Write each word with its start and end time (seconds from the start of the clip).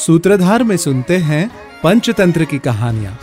सूत्रधार 0.00 0.62
में 0.62 0.76
सुनते 0.76 1.16
हैं 1.16 1.50
पंचतंत्र 1.82 2.44
की 2.44 2.58
कहानियाँ। 2.58 3.18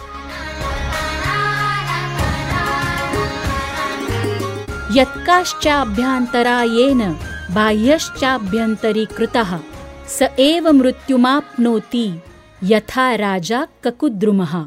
यत्काश्चाभ्यन्तरायेन 4.92 7.16
बाह्यश्चाभ्यन्तरी 7.52 9.06
कृतः 9.06 9.60
स 10.08 10.24
एव 10.40 10.72
मृत्युमाप्नोती। 10.72 12.22
यथा 12.64 13.16
राजा 13.16 13.68
ककुद्रुमः। 13.84 14.66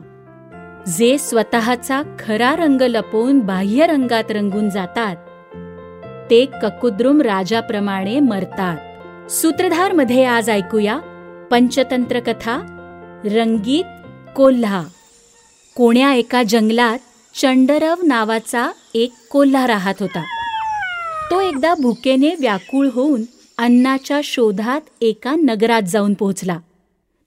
जे 0.89 1.19
स्वतःचा 1.19 2.05
खरा 2.21 2.55
रंग 2.55 2.83
लपवून 2.83 3.41
बाह्य 3.41 3.87
रंगात 3.87 4.31
रंगून 4.31 4.71
जातात। 4.71 5.17
ते 6.31 6.49
ककुद्रुम 6.63 7.23
राजाप्रमाणे 7.23 8.21
मरतात। 8.21 9.31
सूत्रधार 9.31 9.93
मध्ये 9.93 10.25
आज 10.25 10.51
ऐकूया 10.51 11.01
पंचतंत्र 11.51 12.21
कथा 12.21 12.77
रंगीत 13.25 13.85
कोल्हा. 14.37 14.85
कोण्या 15.77 16.15
एका 16.15 16.43
जंगलात 16.43 16.99
चंडरव 17.37 17.95
नावाचा 18.03 18.73
एक 18.95 19.13
कोल्हा 19.31 19.67
राहत 19.67 19.95
होता. 20.01 20.25
तो 21.31 21.41
एकदा 21.41 21.75
भुकेने 21.75 22.35
व्याकुळ 22.41 22.89
होऊन 22.93 23.23
अन्नाच्या 23.59 24.21
शोधात 24.25 24.81
एका 25.01 25.35
नगरात 25.35 25.83
जाऊन 25.83 26.15
पोहोचला. 26.15 26.59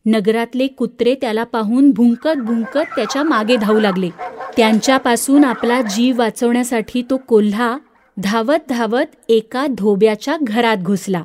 नगरातले 0.05 0.67
कुत्रे 0.67 1.15
त्याला 1.15 1.43
पाहून 1.43 1.91
भुंकत 1.91 2.37
भुंकत 2.37 2.95
त्याच्यामागे 2.95 3.55
धावू 3.55 3.79
लागले. 3.79 4.09
त्यांच्यापासून 4.57 5.45
आपला 5.45 5.81
जीव 5.81 6.19
वाचवण्यासाठी 6.19 7.01
तो 7.09 7.17
कोल्हा 7.17 7.77
धावत 8.17 8.59
धावत 8.69 9.15
एका 9.29 9.67
धोब्याच्या 9.67 10.37
घरात 10.41 10.77
घुसला. 10.77 11.23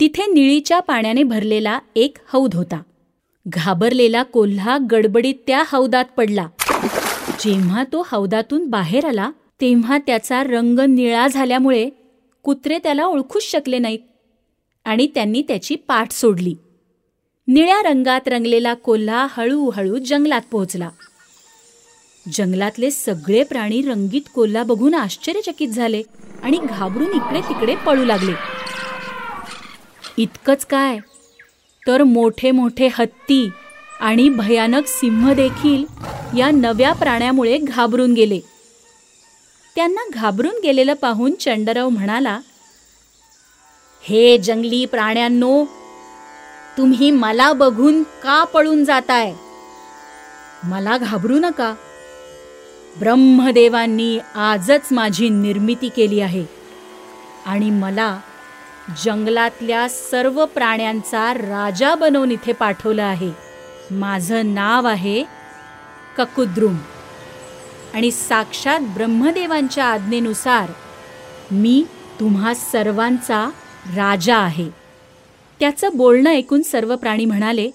तिथे 0.00 0.26
निळीच्या 0.26 0.80
पाण्याने 0.80 1.22
भरलेला 1.22 1.78
एक 1.96 2.16
हौद 2.32 2.54
होता. 2.54 2.82
घाबरलेला 3.46 4.22
कोल्हा 4.22 4.78
गडबडीत 4.90 5.34
त्या 5.46 5.62
हौदात 5.66 6.04
पडला. 6.16 6.48
जेव्हा 7.40 7.84
तो 7.84 8.06
हौदातून 8.10 8.66
बाहेर 8.66 9.04
आला 9.04 9.30
तेव्हा 9.60 9.98
त्याचा 9.98 10.42
रंग 10.44 10.78
निळा 10.78 11.26
झाल्यामुळे 11.28 11.90
कुत्रे 12.42 12.78
त्याला 12.78 13.04
ओळखूच 13.04 13.42
शकले 13.42 13.78
नाहीत 13.78 13.98
आणि 14.84 15.06
त्यांनी 15.06 15.42
त्याची 15.42 15.74
पाठ 15.74 16.12
सोडली. 16.12 16.54
निळ्या 17.48 17.82
रंगात 17.82 18.28
रंगलेला 18.28 18.74
कोल्हा 18.74 19.26
हळूहळू 19.30 19.98
जंगलात 19.98 20.42
पोहोचला. 20.50 20.88
जंगलातले 22.32 22.90
सगळे 22.90 23.42
प्राणी 23.42 23.82
रंगीत 23.82 24.22
कोल्हा 24.34 24.62
बघून 24.62 24.94
आश्चर्यचकित 24.94 25.68
झाले 25.68 26.02
आणि 26.42 26.58
घाबरून 26.64 27.12
इकडे 27.14 27.40
तिकडे 27.40 27.76
पळू 27.76 28.04
लागले. 28.04 28.63
इतकंच 30.18 30.66
काय? 30.66 30.98
तर 31.86 32.02
मोठे 32.02 32.50
मोठे 32.50 32.88
हत्ती 32.98 33.48
आणि 34.00 34.28
भयानक 34.28 34.86
सिंह 34.86 35.34
देखील 35.34 35.84
या 36.38 36.50
नव्या 36.50 36.92
प्राण्यामुळे 36.92 37.58
घाबरून 37.58 38.12
गेले. 38.12 38.40
त्यांना 39.76 40.00
घाबरून 40.14 40.60
गेलेलं 40.62 40.94
पाहून 40.94 41.34
चंडराव 41.34 41.88
म्हणाला 41.88 42.40
हे 44.02 44.38
जंगली 44.38 44.84
प्राण्यांनो 44.86 45.64
तुम्ही 46.78 47.10
मला 47.10 47.52
बघून 47.52 48.02
का 48.02 48.44
पळून 48.44 48.84
जाताय? 48.84 49.32
मला 50.64 50.98
घाबरू 50.98 51.38
नका. 51.38 51.74
ब्रह्मदेवांनी 52.98 54.18
आजच 54.34 54.88
माझी 54.90 55.28
निर्मिती 55.28 55.88
केली 55.88 56.20
आहे 56.20 56.44
आणि 57.46 57.70
मला 57.70 58.20
जंगलातल्या 59.04 59.88
सर्व 59.88 60.44
प्राण्यांचा 60.44 61.34
राजा 61.34 61.94
बनवून 61.94 62.30
इथे 62.30 62.52
पाठवलं 62.52 63.02
आहे. 63.02 63.30
माझं 63.90 64.54
नाव 64.54 64.86
आहे 64.86 65.24
ककुद्रुम. 66.18 66.76
आणि 67.94 68.10
साक्षात 68.10 68.80
ब्रह्मदेवांच्या 68.80 69.84
आज्ञेनुसार 69.84 70.72
मी 71.50 71.84
तुम्हा 72.20 72.54
सर्वांचा 72.54 73.50
राजा 73.96 74.36
आहे. 74.36 74.70
त्याचं 75.60 75.88
बोलणं 75.94 76.30
ऐकून 76.30 76.62
सर्व 76.62 76.96
प्राणी 76.96 77.24
म्हणाले 77.24 77.70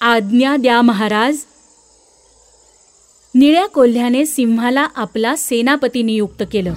आज्ञा 0.00 0.56
द्या 0.56 0.82
महाराज. 0.82 1.36
निळ्या 3.34 3.66
कोल्ह्याने 3.66 4.26
सिंहाला 4.26 4.86
आपला 4.96 5.36
सेनापती 5.36 6.02
नियुक्त 6.02 6.42
केलं. 6.52 6.74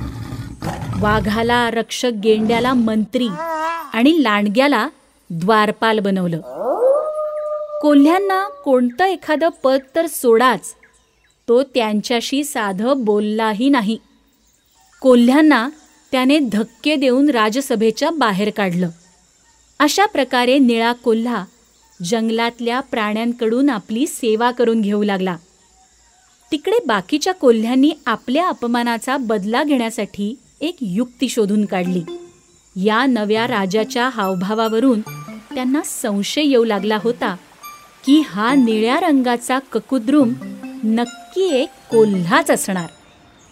वाघाला 1.02 1.72
रक्षक 1.72 2.12
गेंड्याला 2.24 2.74
मंत्री 2.74 3.28
आणि 3.94 4.24
लांडग्याला 4.24 4.90
द्वारपाल 5.30 6.00
बनवलं. 6.00 6.42
कोल्ह्यांना 7.82 8.50
कोणतं 8.50 9.06
एखादं 9.06 9.50
पद 9.64 9.80
तर 9.96 10.08
सोडाच 10.08 10.74
तो 11.48 11.64
त्यांच्याशी 11.64 12.44
साधं 12.44 12.94
बोललाही 12.98 13.70
नाही. 13.70 13.98
कोल्ह्यांना 15.02 15.70
त्याने 16.12 16.40
धक्के 16.40 16.96
देऊन 16.96 17.30
राजसभेच्या 17.30 18.10
बाहेर 18.10 18.50
काढलं. 18.58 18.90
अशा 19.80 20.06
प्रकारे 20.06 20.58
निळा 20.58 20.94
कोल्हा 20.94 21.46
जंगलातल्या 22.04 22.80
प्राण्यांकडून 22.80 23.70
आपली 23.70 24.08
सेवा 24.08 24.52
करून 24.52 24.82
घेऊ 24.82 25.04
लागला. 25.04 25.38
तिकडे 26.52 26.78
बाकीच्या 26.88 27.34
कोल्ह्यांनी 27.34 27.92
आपल्या 28.06 28.48
अपमानाचा 28.48 29.18
बदला 29.18 29.64
घेण्यासाठी 29.64 30.36
एक 30.62 30.76
युक्ती 30.82 31.30
शोधून 31.30 31.66
काढली. 31.66 32.04
या 32.76 33.06
नव्या 33.06 33.48
राजाच्या 33.48 34.10
हावभावावरून 34.10 35.02
त्यांना 35.56 35.82
संशय 35.86 36.42
येऊ 36.42 36.64
लागला 36.64 36.98
होता 37.04 37.36
की 38.06 38.24
हा 38.30 38.56
निळ्या 38.56 39.00
रंगाचा 39.00 39.60
ककुद्रुम 39.60 40.34
नक्की 40.84 41.50
एक 41.54 41.70
कोल्हाच 41.92 42.52
असणार. 42.52 42.90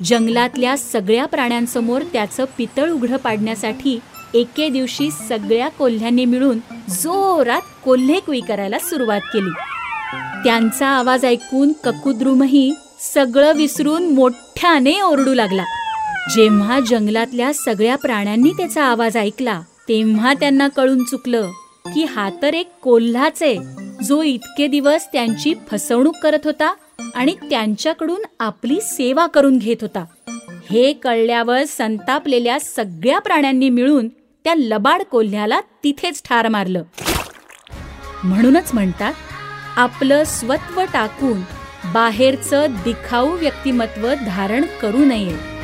जंगलातल्या 0.03 0.77
सगळ्या 0.77 1.25
प्राण्यांसमोर 1.25 2.01
त्याचं 2.13 2.45
पितळ 2.57 2.89
उघडं 2.89 3.17
पाडण्यासाठी 3.17 3.99
एके 4.33 4.69
दिवशी 4.69 5.11
सगळ्या 5.11 5.69
कोल्ह्यांनी 5.69 6.25
मिळून 6.25 6.59
जोरात 6.89 7.61
कोल्हेकुई 7.85 8.41
करायला 8.41 8.79
सुरुवात 8.79 9.21
केली. 9.21 9.51
त्यांचा 10.43 10.87
आवाज 10.87 11.25
ऐकून 11.25 11.73
ककुद्रुमही 11.83 12.73
सगळं 13.13 13.53
विसरून 13.53 14.13
मोठ्याने 14.13 15.01
ओरडू 15.01 15.33
लागला. 15.33 15.63
जेव्हा 16.35 16.79
जंगलातल्या 16.79 17.53
सगळ्या 17.53 17.95
प्राण्यांनी 17.95 18.51
त्याचा 18.51 18.83
आवाज 18.83 19.17
ऐकला 19.17 19.61
तेव्हा 19.87 20.33
त्यांना 20.33 20.67
कळून 20.67 21.03
चुकलं 21.03 21.51
की 21.93 22.03
हा 22.03 22.29
तर 22.41 22.53
एक 22.53 22.69
कोल्हाच 22.81 23.43
आहे 23.43 23.57
जो 24.03 24.21
इतके 24.23 24.67
दिवस 24.67 25.07
त्यांची 25.13 25.53
फसवणूक 25.71 26.15
करत 26.23 26.39
होता 26.45 26.73
आणि 27.15 27.35
त्यांच्याकडून 27.49 28.21
आपली 28.39 28.79
सेवा 28.81 29.25
करून 29.27 29.57
घेत 29.57 29.77
होता. 29.81 30.05
हे 30.69 30.93
कळल्यावर 30.93 31.63
संतापलेल्या 31.63 32.59
सगळ्या 32.59 33.19
प्राण्यांनी 33.19 33.69
मिळून 33.69 34.07
त्या 34.43 34.53
लबाड 34.57 35.01
कोल्ह्याला 35.01 35.59
तिथेच 35.83 36.21
ठार 36.29 36.47
मारलं. 36.47 36.83
म्हणूनच 38.23 38.71
म्हणतात 38.73 39.13
आपलं 39.75 40.23
स्वत्व 40.23 40.81
टाकून 40.93 41.41
बाहेरचं 41.93 42.65
दिखाऊ 42.83 43.29
व्यक्तिमत्व 43.29 44.13
धारण 44.25 44.63
करू 44.81 45.05
नये. 45.05 45.58